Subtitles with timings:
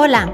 [0.00, 0.32] Hola,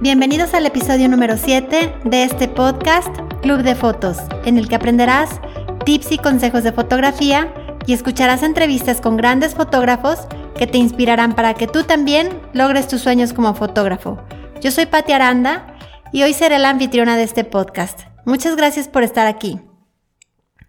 [0.00, 5.40] bienvenidos al episodio número 7 de este podcast Club de Fotos, en el que aprenderás
[5.84, 7.54] tips y consejos de fotografía
[7.86, 10.26] y escucharás entrevistas con grandes fotógrafos
[10.58, 14.20] que te inspirarán para que tú también logres tus sueños como fotógrafo.
[14.60, 15.76] Yo soy Patti Aranda
[16.10, 18.00] y hoy seré la anfitriona de este podcast.
[18.24, 19.60] Muchas gracias por estar aquí.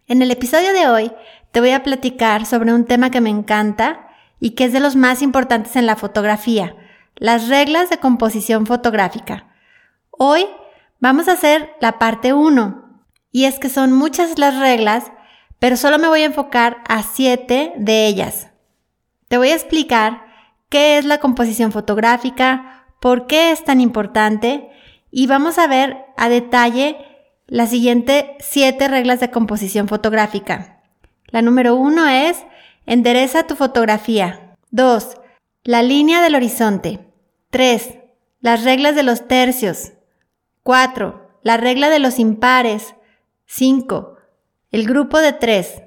[0.06, 1.12] En el episodio de hoy
[1.52, 4.08] te voy a platicar sobre un tema que me encanta
[4.40, 6.76] y que es de los más importantes en la fotografía,
[7.16, 9.48] las reglas de composición fotográfica.
[10.12, 10.46] Hoy
[11.00, 15.12] vamos a hacer la parte 1 y es que son muchas las reglas,
[15.60, 18.50] pero solo me voy a enfocar a 7 de ellas.
[19.28, 20.26] Te voy a explicar
[20.70, 24.70] qué es la composición fotográfica, por qué es tan importante
[25.12, 26.98] y vamos a ver a detalle
[27.48, 30.82] las siguientes 7 reglas de composición fotográfica.
[31.28, 32.44] La número 1 es
[32.86, 34.56] endereza tu fotografía.
[34.72, 35.18] 2.
[35.64, 37.05] La línea del horizonte.
[37.56, 38.00] 3.
[38.42, 39.94] Las reglas de los tercios.
[40.64, 41.40] 4.
[41.42, 42.96] La regla de los impares.
[43.46, 44.18] 5.
[44.72, 45.84] El grupo de 3.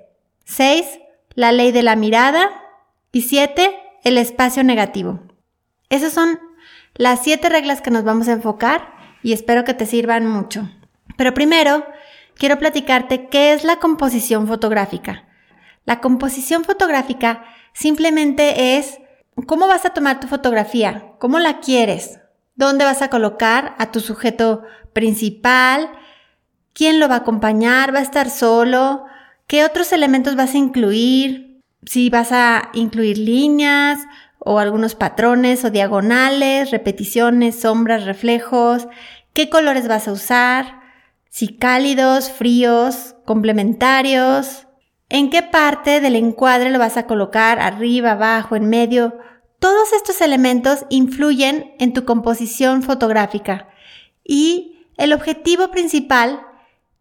[0.47, 0.87] 6.
[1.35, 2.49] La ley de la mirada.
[3.13, 3.79] Y 7.
[4.03, 5.21] El espacio negativo.
[5.91, 6.41] Esas son
[6.95, 10.71] las 7 reglas que nos vamos a enfocar y espero que te sirvan mucho.
[11.19, 11.85] Pero primero,
[12.35, 15.29] quiero platicarte qué es la composición fotográfica.
[15.85, 17.45] La composición fotográfica
[17.75, 19.01] simplemente es
[19.47, 21.13] ¿Cómo vas a tomar tu fotografía?
[21.19, 22.21] ¿Cómo la quieres?
[22.55, 25.91] ¿Dónde vas a colocar a tu sujeto principal?
[26.73, 27.95] ¿Quién lo va a acompañar?
[27.95, 29.05] ¿Va a estar solo?
[29.47, 31.61] ¿Qué otros elementos vas a incluir?
[31.85, 34.01] Si vas a incluir líneas
[34.39, 38.89] o algunos patrones o diagonales, repeticiones, sombras, reflejos,
[39.35, 40.81] qué colores vas a usar,
[41.29, 44.68] si cálidos, fríos, complementarios,
[45.09, 49.19] en qué parte del encuadre lo vas a colocar, arriba, abajo, en medio,
[49.59, 53.69] todos estos elementos influyen en tu composición fotográfica.
[54.23, 56.43] Y el objetivo principal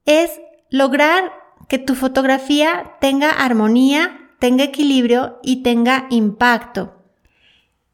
[0.05, 0.39] es
[0.69, 1.31] lograr
[1.67, 7.03] que tu fotografía tenga armonía, tenga equilibrio y tenga impacto.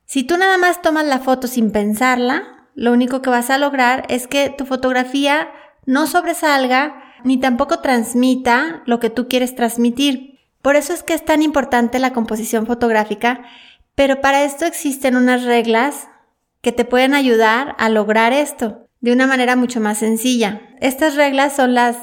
[0.05, 4.05] Si tú nada más tomas la foto sin pensarla, lo único que vas a lograr
[4.09, 5.49] es que tu fotografía
[5.85, 10.39] no sobresalga ni tampoco transmita lo que tú quieres transmitir.
[10.61, 13.41] Por eso es que es tan importante la composición fotográfica
[13.95, 16.07] pero para esto existen unas reglas
[16.61, 20.61] que te pueden ayudar a lograr esto de una manera mucho más sencilla.
[20.79, 21.97] Estas reglas son las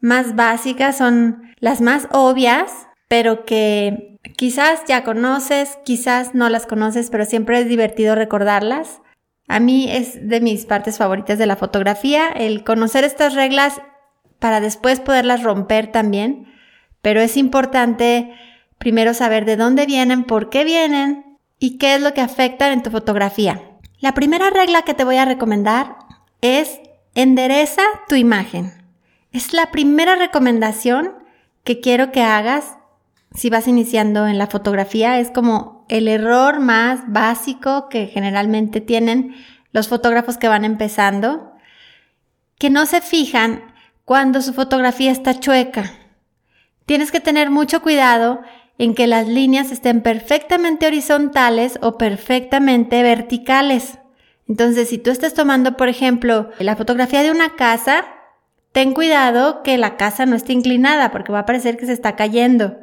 [0.00, 2.70] más básicas, son las más obvias,
[3.08, 9.00] pero que quizás ya conoces, quizás no las conoces, pero siempre es divertido recordarlas.
[9.48, 13.82] A mí es de mis partes favoritas de la fotografía, el conocer estas reglas
[14.38, 16.52] para después poderlas romper también,
[17.02, 18.34] pero es importante
[18.78, 22.82] primero saber de dónde vienen, por qué vienen y qué es lo que afecta en
[22.82, 23.62] tu fotografía.
[24.00, 25.96] La primera regla que te voy a recomendar
[26.40, 26.80] es
[27.14, 28.72] endereza tu imagen.
[29.32, 31.12] Es la primera recomendación
[31.64, 32.76] que quiero que hagas
[33.34, 35.18] si vas iniciando en la fotografía.
[35.18, 39.34] Es como el error más básico que generalmente tienen
[39.72, 41.52] los fotógrafos que van empezando,
[42.58, 43.73] que no se fijan
[44.04, 45.92] cuando su fotografía está chueca.
[46.86, 48.42] Tienes que tener mucho cuidado
[48.76, 53.98] en que las líneas estén perfectamente horizontales o perfectamente verticales.
[54.48, 58.04] Entonces, si tú estás tomando, por ejemplo, la fotografía de una casa,
[58.72, 62.16] ten cuidado que la casa no esté inclinada porque va a parecer que se está
[62.16, 62.78] cayendo.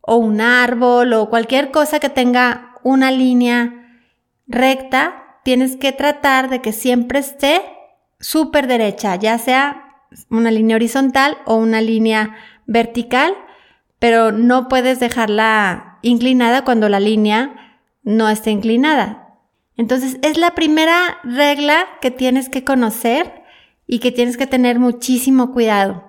[0.00, 4.02] O un árbol o cualquier cosa que tenga una línea
[4.46, 7.62] recta, tienes que tratar de que siempre esté
[8.20, 9.83] súper derecha, ya sea
[10.30, 12.36] una línea horizontal o una línea
[12.66, 13.34] vertical
[14.04, 19.38] pero no puedes dejarla inclinada cuando la línea no está inclinada.
[19.78, 23.42] Entonces es la primera regla que tienes que conocer
[23.86, 26.04] y que tienes que tener muchísimo cuidado.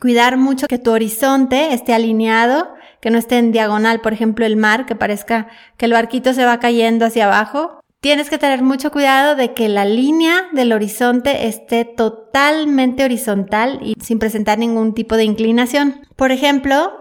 [0.00, 4.56] Cuidar mucho que tu horizonte esté alineado, que no esté en diagonal, por ejemplo, el
[4.56, 7.80] mar, que parezca que el barquito se va cayendo hacia abajo.
[8.04, 13.94] Tienes que tener mucho cuidado de que la línea del horizonte esté totalmente horizontal y
[13.98, 16.02] sin presentar ningún tipo de inclinación.
[16.14, 16.92] Por ejemplo,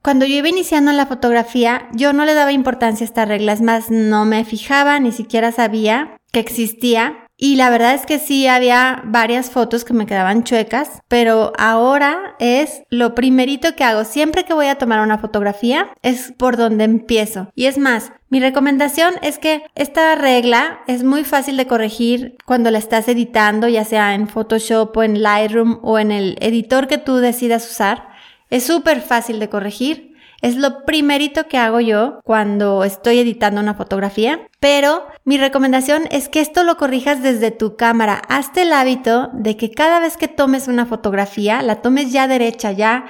[0.00, 3.90] cuando yo iba iniciando la fotografía, yo no le daba importancia a estas reglas, más
[3.90, 7.23] no me fijaba, ni siquiera sabía que existía.
[7.36, 12.36] Y la verdad es que sí había varias fotos que me quedaban chuecas, pero ahora
[12.38, 14.04] es lo primerito que hago.
[14.04, 17.48] Siempre que voy a tomar una fotografía es por donde empiezo.
[17.56, 22.70] Y es más, mi recomendación es que esta regla es muy fácil de corregir cuando
[22.70, 26.98] la estás editando, ya sea en Photoshop o en Lightroom o en el editor que
[26.98, 28.08] tú decidas usar.
[28.50, 30.13] Es súper fácil de corregir.
[30.44, 36.28] Es lo primerito que hago yo cuando estoy editando una fotografía, pero mi recomendación es
[36.28, 38.20] que esto lo corrijas desde tu cámara.
[38.28, 42.72] Hazte el hábito de que cada vez que tomes una fotografía, la tomes ya derecha,
[42.72, 43.06] ya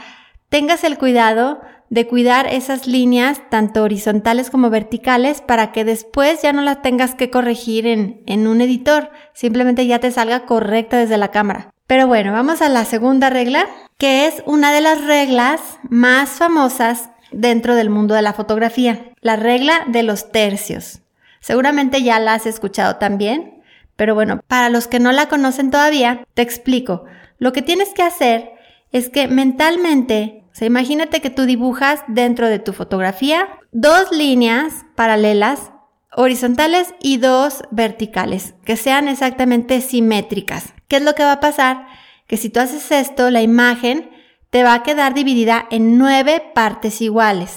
[0.48, 1.60] tengas el cuidado
[1.90, 7.16] de cuidar esas líneas, tanto horizontales como verticales, para que después ya no las tengas
[7.16, 11.75] que corregir en, en un editor, simplemente ya te salga correcta desde la cámara.
[11.88, 13.66] Pero bueno, vamos a la segunda regla,
[13.98, 15.60] que es una de las reglas
[15.90, 21.00] más famosas dentro del mundo de la fotografía, la regla de los tercios.
[21.40, 23.62] Seguramente ya la has escuchado también,
[23.96, 27.04] pero bueno, para los que no la conocen todavía, te explico.
[27.38, 28.52] Lo que tienes que hacer
[28.92, 34.86] es que mentalmente, o sea, imagínate que tú dibujas dentro de tu fotografía dos líneas
[34.94, 35.72] paralelas,
[36.16, 40.72] horizontales y dos verticales, que sean exactamente simétricas.
[40.88, 41.86] ¿Qué es lo que va a pasar?
[42.26, 44.10] Que si tú haces esto, la imagen
[44.54, 47.56] te va a quedar dividida en nueve partes iguales,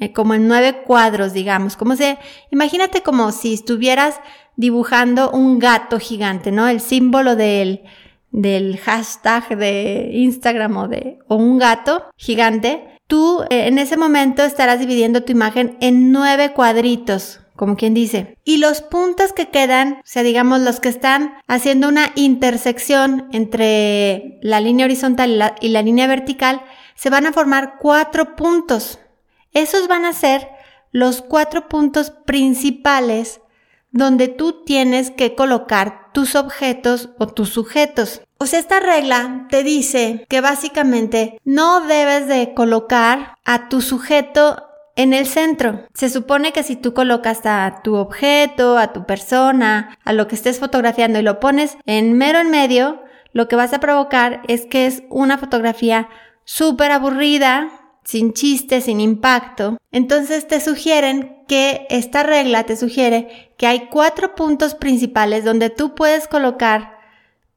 [0.00, 1.76] eh, como en nueve cuadros, digamos.
[1.76, 2.16] Como se,
[2.50, 4.18] imagínate como si estuvieras
[4.56, 6.66] dibujando un gato gigante, ¿no?
[6.66, 7.82] El símbolo del,
[8.30, 12.96] del hashtag de Instagram o de, o un gato gigante.
[13.06, 18.38] Tú eh, en ese momento estarás dividiendo tu imagen en nueve cuadritos, como quien dice.
[18.44, 24.38] Y los puntos que quedan, o sea, digamos los que están haciendo una intersección entre
[24.42, 26.62] la línea horizontal y la, línea vertical,
[26.94, 29.00] se van a formar cuatro puntos.
[29.54, 30.48] Esos van a ser
[30.92, 33.40] los cuatro puntos principales
[33.90, 38.22] donde tú tienes que colocar tus objetos o tus sujetos.
[38.38, 44.67] O sea, esta regla te dice que básicamente no debes de colocar a tu sujeto
[44.98, 45.86] en el centro.
[45.94, 50.34] Se supone que si tú colocas a tu objeto, a tu persona, a lo que
[50.34, 53.00] estés fotografiando y lo pones en mero en medio,
[53.32, 56.08] lo que vas a provocar es que es una fotografía
[56.44, 57.70] súper aburrida,
[58.02, 59.78] sin chiste, sin impacto.
[59.92, 65.94] Entonces te sugieren que esta regla te sugiere que hay cuatro puntos principales donde tú
[65.94, 66.98] puedes colocar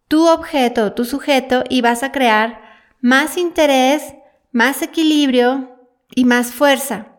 [0.07, 2.61] tu objeto tu sujeto y vas a crear
[2.99, 4.13] más interés,
[4.51, 5.71] más equilibrio
[6.13, 7.10] y más fuerza.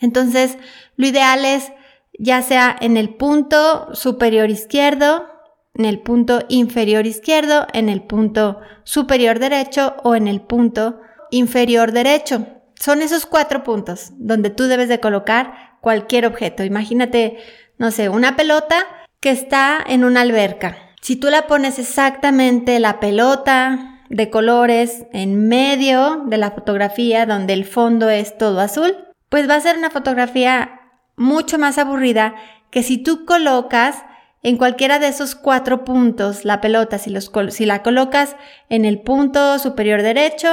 [0.00, 0.58] Entonces,
[0.96, 1.72] lo ideal es
[2.18, 5.26] ya sea en el punto superior izquierdo,
[5.74, 11.00] en el punto inferior izquierdo, en el punto superior derecho o en el punto
[11.30, 12.46] inferior derecho.
[12.78, 16.64] Son esos cuatro puntos donde tú debes de colocar cualquier objeto.
[16.64, 17.38] Imagínate,
[17.78, 18.86] no sé, una pelota
[19.20, 20.78] que está en una alberca.
[21.00, 27.52] Si tú la pones exactamente la pelota de colores en medio de la fotografía donde
[27.52, 30.80] el fondo es todo azul, pues va a ser una fotografía
[31.16, 32.34] mucho más aburrida
[32.70, 34.04] que si tú colocas
[34.42, 37.12] en cualquiera de esos cuatro puntos la pelota, si,
[37.50, 38.36] si la colocas
[38.68, 40.48] en el punto superior derecho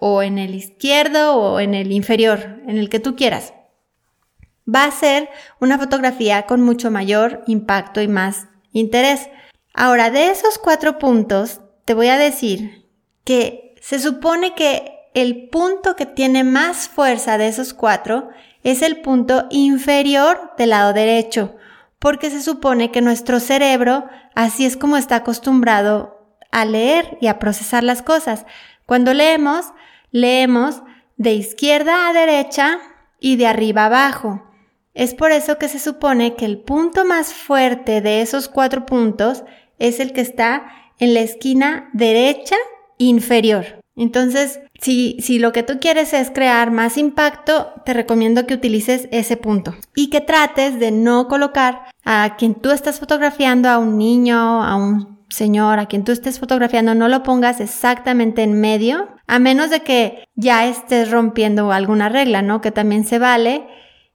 [0.00, 3.52] o en el izquierdo o en el inferior, en el que tú quieras.
[4.72, 5.28] Va a ser
[5.60, 9.28] una fotografía con mucho mayor impacto y más interés.
[9.74, 12.86] Ahora, de esos cuatro puntos, te voy a decir
[13.24, 18.28] que se supone que el punto que tiene más fuerza de esos cuatro
[18.62, 21.56] es el punto inferior del lado derecho,
[21.98, 24.04] porque se supone que nuestro cerebro
[24.34, 26.18] así es como está acostumbrado
[26.50, 28.46] a leer y a procesar las cosas.
[28.86, 29.66] Cuando leemos,
[30.10, 30.82] leemos
[31.16, 32.78] de izquierda a derecha
[33.20, 34.44] y de arriba abajo.
[34.94, 39.44] Es por eso que se supone que el punto más fuerte de esos cuatro puntos
[39.78, 40.66] es el que está
[40.98, 42.56] en la esquina derecha
[42.98, 43.77] inferior.
[43.98, 49.08] Entonces, si, si lo que tú quieres es crear más impacto, te recomiendo que utilices
[49.10, 53.98] ese punto y que trates de no colocar a quien tú estás fotografiando, a un
[53.98, 59.08] niño, a un señor, a quien tú estés fotografiando, no lo pongas exactamente en medio,
[59.26, 62.60] a menos de que ya estés rompiendo alguna regla, ¿no?
[62.60, 63.66] Que también se vale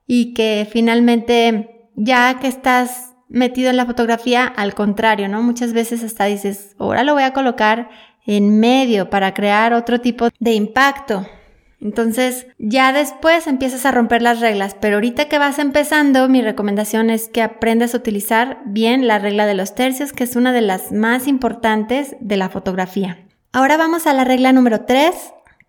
[0.08, 5.44] y que finalmente ya que estás metido en la fotografía, al contrario, ¿no?
[5.44, 7.90] Muchas veces hasta dices, ahora lo voy a colocar
[8.26, 11.26] en medio para crear otro tipo de impacto.
[11.84, 17.10] Entonces ya después empiezas a romper las reglas, pero ahorita que vas empezando, mi recomendación
[17.10, 20.62] es que aprendas a utilizar bien la regla de los tercios, que es una de
[20.62, 23.28] las más importantes de la fotografía.
[23.52, 25.14] Ahora vamos a la regla número 3,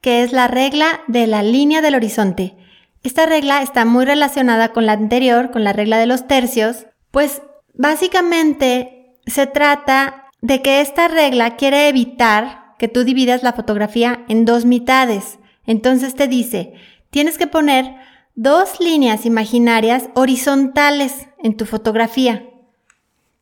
[0.00, 2.54] que es la regla de la línea del horizonte.
[3.02, 7.42] Esta regla está muy relacionada con la anterior, con la regla de los tercios, pues
[7.74, 14.44] básicamente se trata de que esta regla quiere evitar que tú dividas la fotografía en
[14.44, 15.38] dos mitades.
[15.64, 16.74] Entonces te dice,
[17.08, 17.94] tienes que poner
[18.34, 22.44] dos líneas imaginarias horizontales en tu fotografía.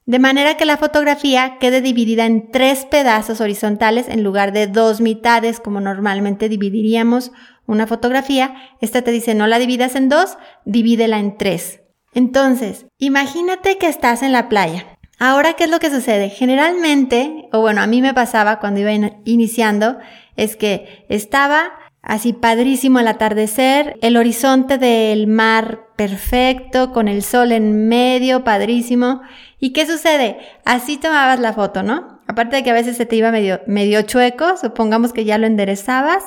[0.05, 5.01] de manera que la fotografía quede dividida en tres pedazos horizontales en lugar de dos
[5.01, 7.33] mitades como normalmente dividiríamos
[7.67, 8.55] una fotografía.
[8.81, 11.81] Esta te dice no la dividas en dos, divídela en tres.
[12.15, 14.92] Entonces, imagínate que estás en la playa.
[15.25, 16.31] Ahora, ¿qué es lo que sucede?
[16.31, 18.91] Generalmente, o bueno, a mí me pasaba cuando iba
[19.25, 19.99] iniciando,
[20.35, 21.71] es que estaba
[22.03, 29.23] así padrísimo el atardecer, el horizonte del mar perfecto, con el sol en medio, padrísimo.
[29.61, 30.39] ¿Y qué sucede?
[30.65, 32.19] Así tomabas la foto, ¿no?
[32.27, 35.47] Aparte de que a veces se te iba medio, medio chueco, supongamos que ya lo
[35.47, 36.25] enderezabas,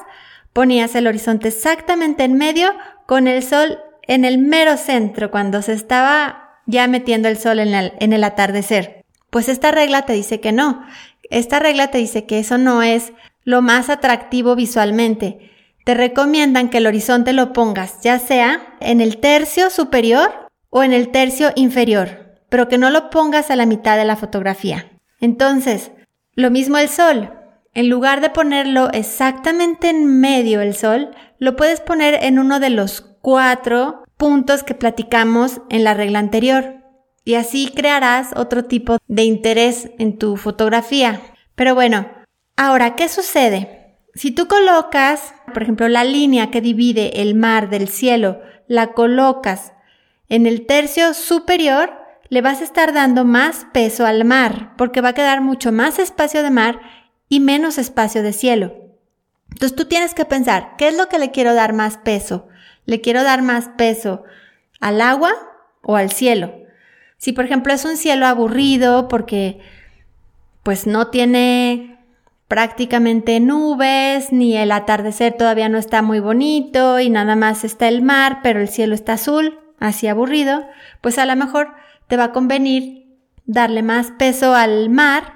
[0.53, 2.71] ponías el horizonte exactamente en medio,
[3.07, 7.73] con el sol en el mero centro, cuando se estaba ya metiendo el sol en
[8.13, 9.03] el, atardecer.
[9.29, 10.85] Pues esta regla te dice que no.
[11.29, 15.51] Esta regla te dice que eso no es lo más atractivo visualmente.
[15.83, 20.93] Te recomiendan que el horizonte lo pongas ya sea en el tercio superior o en
[20.93, 24.91] el tercio inferior, pero que no lo pongas a la mitad de la fotografía.
[25.19, 25.91] Entonces,
[26.33, 27.31] lo mismo el sol.
[27.73, 32.69] En lugar de ponerlo exactamente en medio el sol, lo puedes poner en uno de
[32.69, 36.75] los cuatro puntos que platicamos en la regla anterior.
[37.23, 41.21] Y así crearás otro tipo de interés en tu fotografía.
[41.55, 42.07] Pero bueno,
[42.55, 43.97] ahora, ¿qué sucede?
[44.13, 49.73] Si tú colocas, por ejemplo, la línea que divide el mar del cielo, la colocas
[50.29, 51.93] en el tercio superior,
[52.29, 55.99] le vas a estar dando más peso al mar, porque va a quedar mucho más
[55.99, 56.79] espacio de mar
[57.29, 58.73] y menos espacio de cielo.
[59.51, 62.47] Entonces tú tienes que pensar, ¿qué es lo que le quiero dar más peso?
[62.85, 64.23] ¿Le quiero dar más peso
[64.79, 65.33] al agua
[65.81, 66.53] o al cielo?
[67.17, 69.59] Si por ejemplo es un cielo aburrido porque
[70.63, 71.99] pues no tiene
[72.47, 78.01] prácticamente nubes, ni el atardecer todavía no está muy bonito y nada más está el
[78.01, 80.65] mar, pero el cielo está azul, así aburrido,
[81.01, 81.73] pues a lo mejor
[82.07, 83.05] te va a convenir
[83.45, 85.35] darle más peso al mar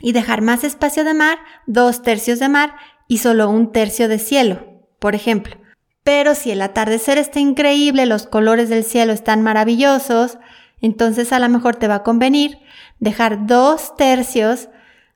[0.00, 2.74] y dejar más espacio de mar, dos tercios de mar
[3.06, 5.56] y solo un tercio de cielo, por ejemplo.
[6.04, 10.38] Pero si el atardecer está increíble, los colores del cielo están maravillosos,
[10.80, 12.58] entonces a lo mejor te va a convenir
[13.00, 14.68] dejar dos tercios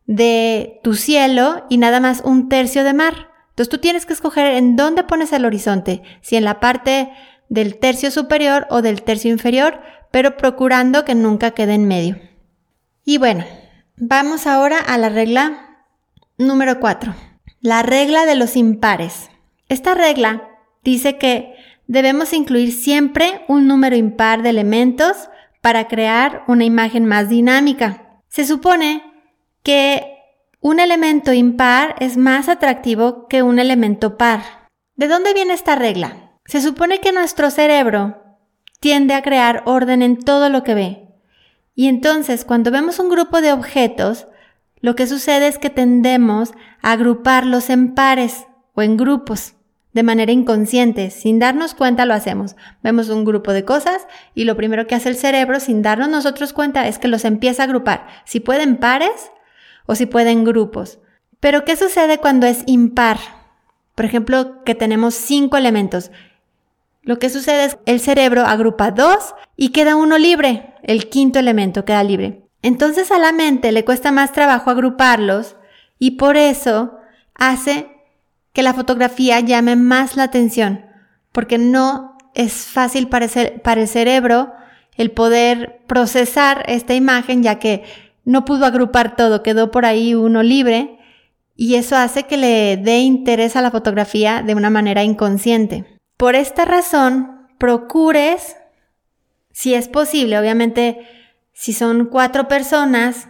[0.06, 3.28] de tu cielo y nada más un tercio de mar.
[3.50, 7.10] Entonces tú tienes que escoger en dónde pones el horizonte, si en la parte
[7.50, 9.80] del tercio superior o del tercio inferior,
[10.10, 12.18] pero procurando que nunca quede en medio.
[13.04, 13.44] Y bueno,
[13.96, 15.84] vamos ahora a la regla
[16.38, 17.14] número 4,
[17.60, 19.30] la regla de los impares.
[19.68, 20.47] Esta regla
[20.82, 21.54] dice que
[21.86, 25.28] debemos incluir siempre un número impar de elementos
[25.60, 28.20] para crear una imagen más dinámica.
[28.28, 29.02] Se supone
[29.62, 30.14] que
[30.60, 34.68] un elemento impar es más atractivo que un elemento par.
[34.96, 36.32] ¿De dónde viene esta regla?
[36.46, 38.22] Se supone que nuestro cerebro
[38.80, 41.08] tiende a crear orden en todo lo que ve.
[41.74, 44.26] Y entonces, cuando vemos un grupo de objetos,
[44.80, 49.54] lo que sucede es que tendemos a agruparlos en pares o en grupos
[49.98, 52.54] de manera inconsciente, sin darnos cuenta lo hacemos.
[52.84, 56.52] Vemos un grupo de cosas y lo primero que hace el cerebro sin darnos nosotros
[56.52, 58.06] cuenta es que los empieza a agrupar.
[58.24, 59.32] Si pueden pares,
[59.86, 61.00] o si pueden grupos.
[61.40, 63.18] Pero ¿qué sucede cuando es impar?
[63.96, 66.12] Por ejemplo, que tenemos cinco elementos.
[67.02, 70.74] Lo que sucede es el cerebro agrupa dos y queda uno libre.
[70.84, 72.44] El quinto elemento queda libre.
[72.62, 75.56] Entonces a la mente le cuesta más trabajo agruparlos
[75.98, 76.98] y por eso
[77.34, 77.97] hace
[78.58, 80.84] que la fotografía llame más la atención,
[81.30, 84.52] porque no es fácil para el, cerebro
[84.96, 87.84] el poder procesar esta imagen, ya que
[88.24, 90.98] no pudo agrupar todo, quedó por ahí uno libre
[91.54, 95.84] y eso hace que le dé interés a la fotografía de una manera inconsciente.
[96.16, 98.56] Por esta razón, procures,
[99.52, 101.06] si es posible, obviamente,
[101.52, 103.28] si son cuatro personas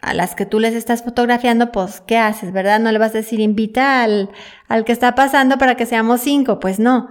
[0.00, 2.80] a las que tú les estás fotografiando, pues, ¿qué haces, verdad?
[2.80, 4.30] No le vas a decir, invita al,
[4.68, 7.10] al que está pasando para que seamos cinco, pues no.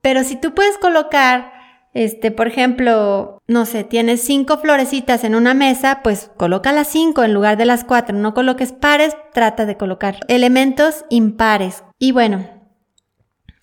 [0.00, 1.52] Pero si tú puedes colocar
[1.94, 7.22] este, por ejemplo, no sé, tienes cinco florecitas en una mesa, pues coloca las cinco
[7.22, 8.16] en lugar de las cuatro.
[8.16, 11.84] No coloques pares, trata de colocar elementos impares.
[11.98, 12.48] Y bueno,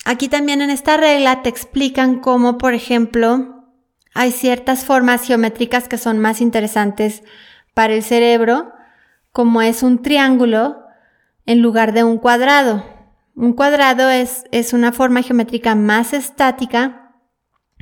[0.05, 3.65] aquí también en esta regla te explican cómo, por ejemplo,
[4.13, 7.23] hay ciertas formas geométricas que son más interesantes
[7.73, 8.71] para el cerebro,
[9.31, 10.83] como es un triángulo
[11.45, 12.85] en lugar de un cuadrado.
[13.35, 16.99] Un cuadrado es, es una forma geométrica más estática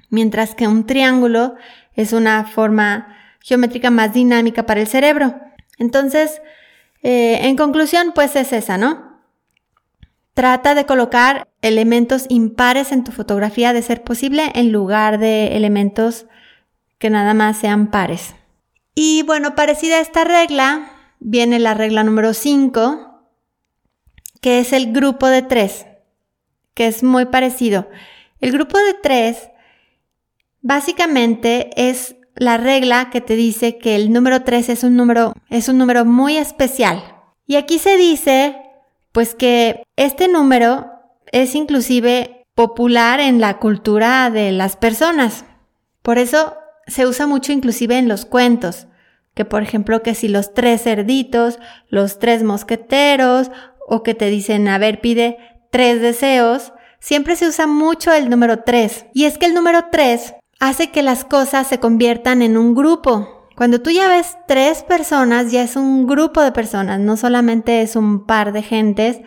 [0.09, 1.55] mientras que un triángulo
[1.93, 5.35] es una forma geométrica más dinámica para el cerebro.
[5.77, 6.41] Entonces,
[7.03, 9.21] eh, en conclusión, pues es esa, ¿no?
[10.33, 16.27] Trata de colocar elementos impares en tu fotografía de ser posible en lugar de elementos
[16.99, 18.35] que nada más sean pares.
[18.99, 23.21] Y bueno, parecida a esta regla, viene la regla número 5,
[24.41, 25.85] que es el grupo de tres,
[26.73, 27.87] que es muy parecido.
[28.41, 29.51] El grupo de tres
[30.63, 35.69] básicamente es la regla que te dice que el número 3 es un número, es
[35.69, 37.03] un número muy especial.
[37.45, 38.57] Y aquí se dice,
[39.11, 40.87] pues que este número
[41.31, 45.45] es inclusive popular en la cultura de las personas.
[46.01, 46.55] Por eso
[46.87, 48.87] se usa mucho inclusive en los cuentos,
[49.33, 53.51] que por ejemplo que si los tres cerditos, los tres mosqueteros,
[53.87, 55.37] o que te dicen, a ver, pide
[55.71, 59.05] tres deseos, siempre se usa mucho el número tres.
[59.13, 63.47] Y es que el número tres hace que las cosas se conviertan en un grupo.
[63.55, 67.95] Cuando tú ya ves tres personas, ya es un grupo de personas, no solamente es
[67.95, 69.21] un par de gentes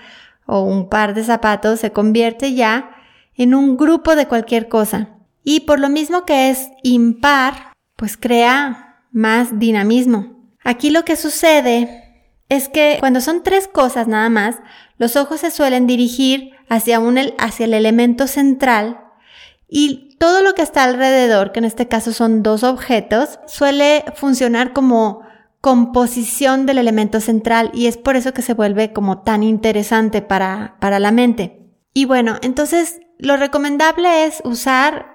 [0.47, 2.91] o un par de zapatos, se convierte ya
[3.35, 5.20] en un grupo de cualquier cosa.
[5.43, 10.51] Y por lo mismo que es impar, pues crea más dinamismo.
[10.63, 14.57] Aquí lo que sucede es que cuando son tres cosas nada más,
[14.99, 19.01] los ojos se suelen dirigir hacia, un, hacia el elemento central
[19.69, 24.73] y todo lo que está alrededor, que en este caso son dos objetos, suele funcionar
[24.73, 25.23] como
[25.61, 30.77] composición del elemento central y es por eso que se vuelve como tan interesante para,
[30.81, 31.71] para la mente.
[31.95, 35.10] Y bueno, entonces lo recomendable es usar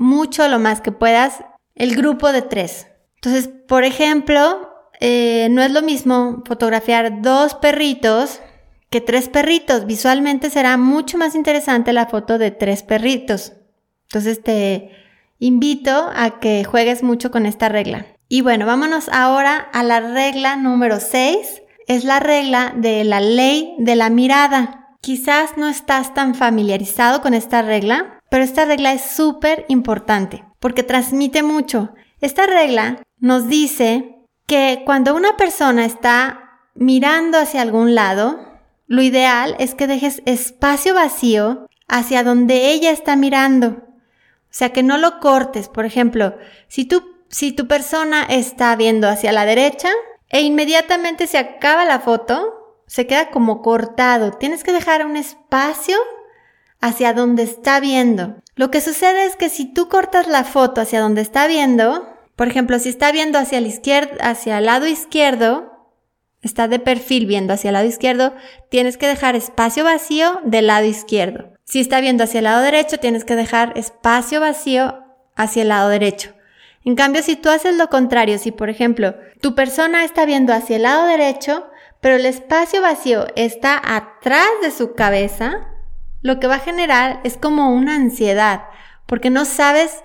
[0.00, 1.44] mucho lo más que puedas
[1.76, 2.88] el grupo de tres.
[3.16, 8.40] Entonces, por ejemplo, eh, no es lo mismo fotografiar dos perritos
[8.90, 9.86] que tres perritos.
[9.86, 13.52] Visualmente será mucho más interesante la foto de tres perritos.
[14.08, 14.90] Entonces te
[15.38, 18.06] invito a que juegues mucho con esta regla.
[18.28, 21.62] Y bueno, vámonos ahora a la regla número 6.
[21.86, 24.96] Es la regla de la ley de la mirada.
[25.00, 30.82] Quizás no estás tan familiarizado con esta regla, pero esta regla es súper importante porque
[30.82, 31.92] transmite mucho.
[32.20, 38.38] Esta regla nos dice que cuando una persona está mirando hacia algún lado,
[38.86, 43.68] lo ideal es que dejes espacio vacío hacia donde ella está mirando.
[43.68, 45.68] O sea, que no lo cortes.
[45.68, 46.36] Por ejemplo,
[46.68, 46.88] si
[47.28, 49.90] si tu persona está viendo hacia la derecha
[50.28, 54.32] e inmediatamente se acaba la foto, se queda como cortado.
[54.32, 55.96] Tienes que dejar un espacio
[56.80, 58.36] hacia donde está viendo.
[58.56, 62.48] Lo que sucede es que si tú cortas la foto hacia donde está viendo, por
[62.48, 65.70] ejemplo, si está viendo hacia la izquierda, hacia el lado izquierdo,
[66.42, 68.34] está de perfil viendo hacia el lado izquierdo,
[68.70, 71.52] tienes que dejar espacio vacío del lado izquierdo.
[71.64, 75.04] Si está viendo hacia el lado derecho, tienes que dejar espacio vacío
[75.36, 76.34] hacia el lado derecho.
[76.84, 80.76] En cambio, si tú haces lo contrario, si por ejemplo tu persona está viendo hacia
[80.76, 81.66] el lado derecho,
[82.00, 85.69] pero el espacio vacío está atrás de su cabeza,
[86.22, 88.64] lo que va a generar es como una ansiedad,
[89.06, 90.04] porque no sabes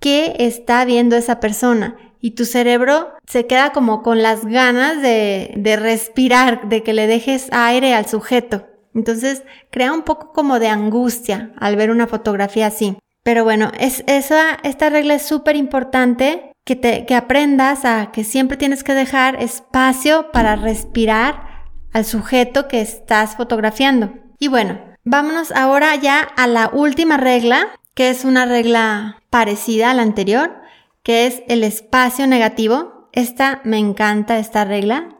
[0.00, 5.52] qué está viendo esa persona y tu cerebro se queda como con las ganas de,
[5.56, 8.66] de respirar, de que le dejes aire al sujeto.
[8.94, 12.96] Entonces crea un poco como de angustia al ver una fotografía así.
[13.22, 18.24] Pero bueno, es, esa, esta regla es súper importante que, te, que aprendas a que
[18.24, 24.14] siempre tienes que dejar espacio para respirar al sujeto que estás fotografiando.
[24.38, 29.94] Y bueno, vámonos ahora ya a la última regla, que es una regla parecida a
[29.94, 30.54] la anterior,
[31.02, 33.08] que es el espacio negativo.
[33.12, 35.16] Esta me encanta, esta regla.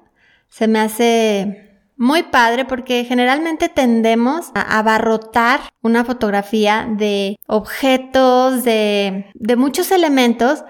[0.49, 9.31] Se me hace muy padre porque generalmente tendemos a abarrotar una fotografía de objetos, de,
[9.35, 10.65] de muchos elementos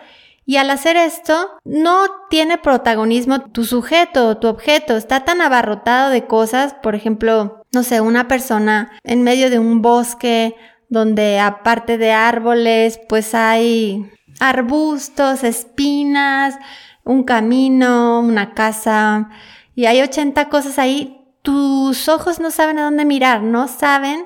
[0.49, 4.97] y al hacer esto, no tiene protagonismo tu sujeto o tu objeto.
[4.97, 9.83] Está tan abarrotado de cosas, por ejemplo, no sé, una persona en medio de un
[9.83, 10.57] bosque
[10.89, 14.11] donde aparte de árboles, pues hay
[14.41, 16.59] arbustos, espinas,
[17.05, 19.29] un camino, una casa,
[19.75, 24.25] y hay 80 cosas ahí tus ojos no saben a dónde mirar, no saben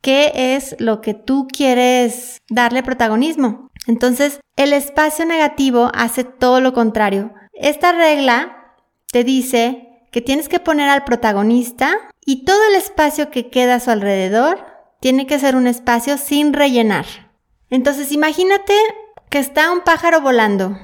[0.00, 3.72] qué es lo que tú quieres darle protagonismo.
[3.88, 7.34] Entonces, el espacio negativo hace todo lo contrario.
[7.54, 8.76] Esta regla
[9.10, 13.80] te dice que tienes que poner al protagonista y todo el espacio que queda a
[13.80, 14.64] su alrededor
[15.00, 17.06] tiene que ser un espacio sin rellenar.
[17.70, 18.74] Entonces, imagínate
[19.30, 20.78] que está un pájaro volando.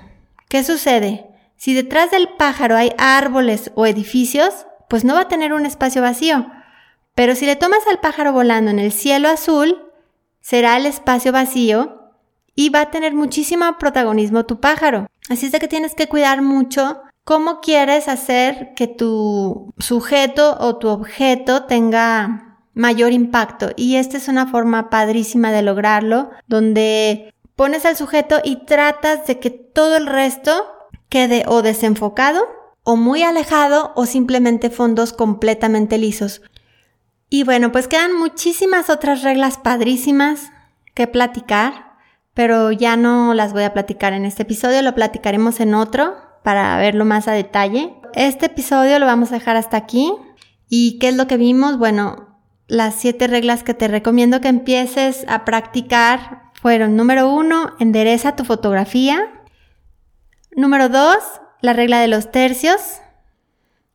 [0.48, 1.26] ¿Qué sucede?
[1.56, 6.02] Si detrás del pájaro hay árboles o edificios, pues no va a tener un espacio
[6.02, 6.46] vacío.
[7.14, 9.90] Pero si le tomas al pájaro volando en el cielo azul,
[10.40, 12.00] será el espacio vacío
[12.54, 15.06] y va a tener muchísimo protagonismo tu pájaro.
[15.30, 20.76] Así es de que tienes que cuidar mucho cómo quieres hacer que tu sujeto o
[20.76, 23.70] tu objeto tenga mayor impacto.
[23.76, 29.38] Y esta es una forma padrísima de lograrlo, donde pones al sujeto y tratas de
[29.38, 30.66] que todo el resto
[31.08, 32.46] quede o desenfocado
[32.82, 36.42] o muy alejado o simplemente fondos completamente lisos.
[37.30, 40.50] Y bueno, pues quedan muchísimas otras reglas padrísimas
[40.94, 41.94] que platicar,
[42.34, 46.76] pero ya no las voy a platicar en este episodio, lo platicaremos en otro para
[46.76, 47.94] verlo más a detalle.
[48.12, 50.12] Este episodio lo vamos a dejar hasta aquí.
[50.68, 51.78] ¿Y qué es lo que vimos?
[51.78, 58.36] Bueno, las siete reglas que te recomiendo que empieces a practicar fueron, número uno, endereza
[58.36, 59.26] tu fotografía.
[60.54, 61.16] Número dos,
[61.62, 63.00] la regla de los tercios.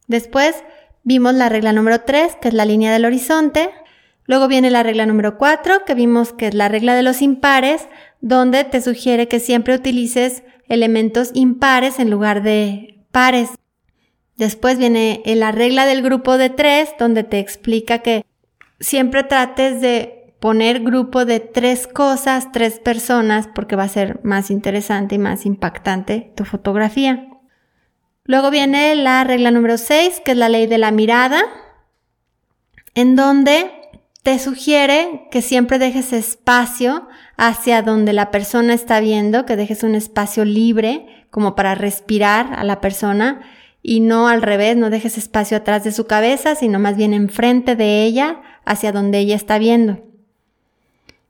[0.07, 0.55] Después
[1.03, 3.69] vimos la regla número tres, que es la línea del horizonte.
[4.25, 7.87] Luego viene la regla número cuatro, que vimos que es la regla de los impares,
[8.21, 13.49] donde te sugiere que siempre utilices elementos impares en lugar de pares.
[14.37, 18.25] Después viene la regla del grupo de tres, donde te explica que
[18.79, 24.49] siempre trates de poner grupo de tres cosas, tres personas, porque va a ser más
[24.49, 27.27] interesante y más impactante tu fotografía.
[28.23, 31.41] Luego viene la regla número 6, que es la ley de la mirada,
[32.95, 33.71] en donde
[34.23, 37.07] te sugiere que siempre dejes espacio
[37.41, 42.65] hacia donde la persona está viendo, que dejes un espacio libre como para respirar a
[42.65, 43.39] la persona
[43.81, 47.77] y no al revés, no dejes espacio atrás de su cabeza, sino más bien enfrente
[47.77, 50.03] de ella, hacia donde ella está viendo.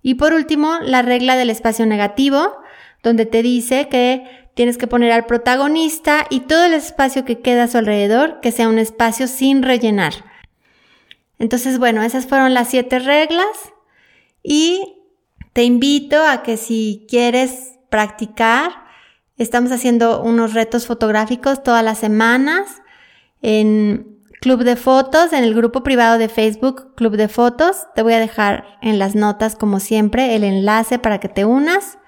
[0.02, 2.58] Y por último, la regla del espacio negativo,
[3.04, 7.66] donde te dice que tienes que poner al protagonista y todo el espacio que queda
[7.66, 10.14] a su alrededor, que sea un espacio sin rellenar.
[11.38, 13.46] Entonces, bueno, esas fueron las siete reglas
[14.42, 14.96] y
[15.54, 18.90] te invito a que si quieres practicar,
[19.40, 22.82] Estamos haciendo unos retos fotográficos todas las semanas
[23.42, 27.88] en Club de Fotos, en el grupo privado de Facebook Club de Fotos.
[27.96, 32.00] Te voy a dejar en las notas, como siempre, el enlace para que te unas.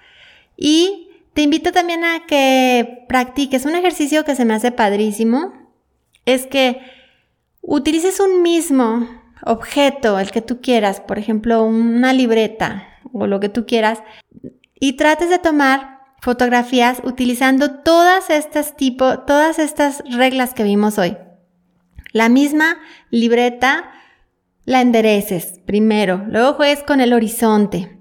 [0.58, 5.54] Y te invito también a que practiques un ejercicio que se me hace padrísimo.
[6.26, 6.82] Es que
[7.62, 9.08] utilices un mismo
[9.46, 14.04] objeto, el que tú quieras, por ejemplo, una libreta o lo que tú quieras,
[14.80, 21.18] y trates de tomar fotografías utilizando todas estas tipo, todas estas reglas que vimos hoy.
[22.14, 22.78] La misma
[23.10, 23.92] libreta
[24.66, 27.98] la endereces primero, luego juegues con el horizonte,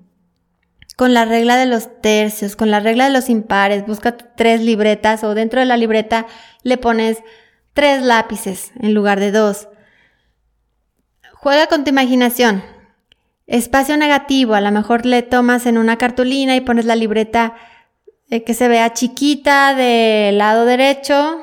[0.97, 5.25] con la regla de los tercios, con la regla de los impares, busca tres libretas
[5.25, 6.27] o dentro de la libreta
[6.63, 7.23] le pones
[7.73, 9.69] tres lápices en lugar de dos.
[11.33, 12.63] Juega con tu imaginación.
[13.51, 17.55] Espacio negativo, a lo mejor le tomas en una cartulina y pones la libreta
[18.31, 21.41] eh, que se vea chiquita del lado derecho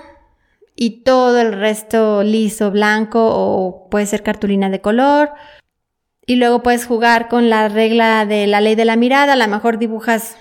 [0.73, 5.31] y todo el resto liso, blanco o puede ser cartulina de color.
[6.25, 9.33] Y luego puedes jugar con la regla de la ley de la mirada.
[9.33, 10.37] A lo mejor dibujas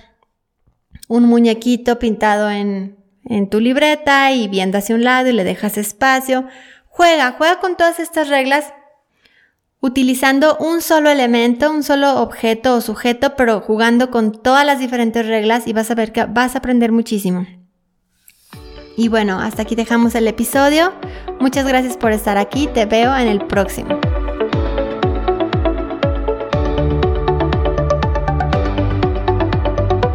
[1.08, 5.78] un muñequito pintado en, en tu libreta y viendo hacia un lado y le dejas
[5.78, 6.46] espacio.
[6.86, 8.72] Juega, juega con todas estas reglas
[9.86, 15.26] utilizando un solo elemento, un solo objeto o sujeto, pero jugando con todas las diferentes
[15.26, 17.46] reglas y vas a ver que vas a aprender muchísimo.
[18.96, 20.92] Y bueno, hasta aquí dejamos el episodio.
[21.38, 24.00] Muchas gracias por estar aquí, te veo en el próximo.